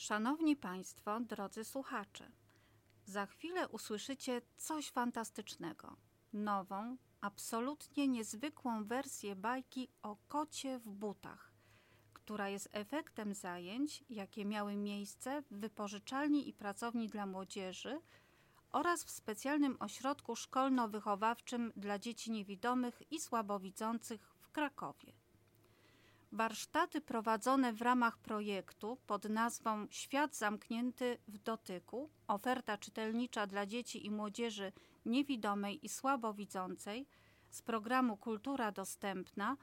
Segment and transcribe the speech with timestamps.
[0.00, 2.30] Szanowni Państwo, drodzy słuchacze,
[3.04, 5.96] za chwilę usłyszycie coś fantastycznego.
[6.32, 11.52] Nową, absolutnie niezwykłą wersję bajki o kocie w butach,
[12.12, 18.00] która jest efektem zajęć, jakie miały miejsce w wypożyczalni i pracowni dla młodzieży
[18.72, 25.19] oraz w specjalnym ośrodku szkolno-wychowawczym dla dzieci niewidomych i słabowidzących w Krakowie.
[26.32, 34.06] Warsztaty prowadzone w ramach projektu pod nazwą Świat zamknięty w dotyku oferta czytelnicza dla dzieci
[34.06, 34.72] i młodzieży
[35.04, 37.06] niewidomej i słabowidzącej
[37.50, 39.56] z programu Kultura Dostępna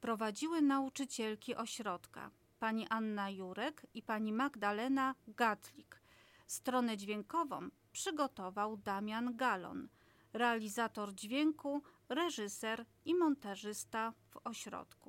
[0.00, 6.00] prowadziły nauczycielki ośrodka pani Anna Jurek i pani Magdalena Gatlik.
[6.46, 9.88] Stronę dźwiękową przygotował Damian Galon,
[10.32, 15.05] realizator dźwięku, reżyser i montażysta w ośrodku.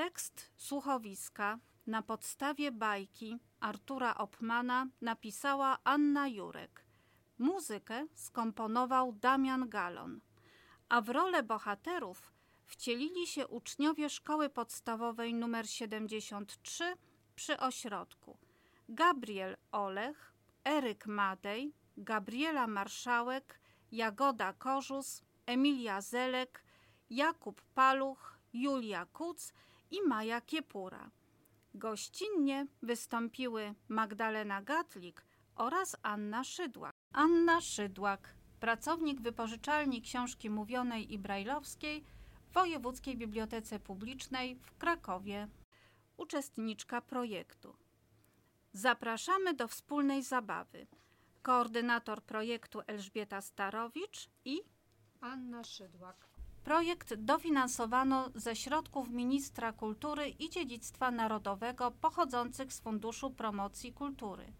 [0.00, 6.84] Tekst słuchowiska na podstawie bajki Artura Opmana napisała Anna Jurek.
[7.38, 10.20] Muzykę skomponował Damian Galon,
[10.88, 12.32] a w rolę bohaterów
[12.66, 16.94] wcielili się uczniowie szkoły podstawowej nr 73
[17.34, 18.38] przy ośrodku.
[18.88, 20.34] Gabriel Olech,
[20.64, 23.60] Eryk Madej, Gabriela Marszałek,
[23.92, 26.64] Jagoda Korzus, Emilia Zelek,
[27.10, 29.52] Jakub Paluch, Julia Kuc
[29.90, 31.10] i Maja Kiepura.
[31.74, 35.24] Gościnnie wystąpiły Magdalena Gatlik
[35.54, 36.94] oraz Anna Szydłak.
[37.12, 42.04] Anna Szydłak, pracownik wypożyczalni książki mówionej i brajlowskiej
[42.50, 45.48] w Wojewódzkiej Bibliotece Publicznej w Krakowie,
[46.16, 47.76] uczestniczka projektu.
[48.72, 50.86] Zapraszamy do wspólnej zabawy.
[51.42, 54.60] Koordynator projektu Elżbieta Starowicz i
[55.20, 56.29] Anna Szydłak.
[56.64, 64.52] Projekt dofinansowano ze środków Ministra Kultury i Dziedzictwa Narodowego pochodzących z Funduszu Promocji Kultury.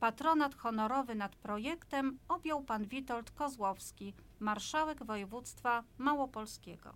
[0.00, 6.94] Patronat honorowy nad projektem objął pan Witold Kozłowski, marszałek województwa małopolskiego.